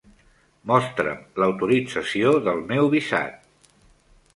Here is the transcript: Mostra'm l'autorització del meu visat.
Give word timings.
Mostra'm 0.71 1.21
l'autorització 1.43 2.35
del 2.49 2.67
meu 2.73 2.93
visat. 2.99 3.41